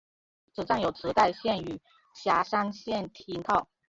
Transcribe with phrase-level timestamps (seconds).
[0.51, 1.79] 此站有池袋线与
[2.15, 3.67] 狭山线停靠。